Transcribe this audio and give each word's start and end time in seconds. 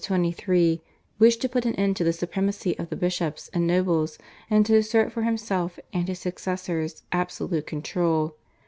(1513 0.03 0.77
23) 0.79 0.81
wished 1.19 1.41
to 1.41 1.47
put 1.47 1.63
an 1.63 1.75
end 1.75 1.95
to 1.95 2.03
the 2.03 2.11
supremacy 2.11 2.75
of 2.79 2.89
the 2.89 2.95
bishops 2.95 3.51
and 3.53 3.67
nobles 3.67 4.17
and 4.49 4.65
to 4.65 4.75
assert 4.75 5.11
for 5.11 5.21
himself 5.21 5.77
and 5.93 6.07
his 6.07 6.17
successors 6.17 7.03
absolute 7.11 7.67
control. 7.67 8.35